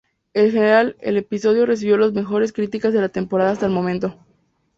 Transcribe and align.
En 0.33 0.49
general 0.51 0.95
el 1.01 1.15
episodio 1.17 1.67
recibió 1.67 1.95
las 1.95 2.11
mejores 2.11 2.51
críticas 2.53 2.91
de 2.91 3.01
la 3.01 3.09
temporada 3.09 3.51
hasta 3.51 3.67
el 3.67 3.71
momento. 3.71 4.17